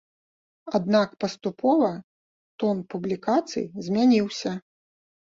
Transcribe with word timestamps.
Аднак 0.79 1.13
паступова 1.25 1.91
тон 2.65 2.83
публікацый 2.97 3.71
змяніўся. 3.89 4.61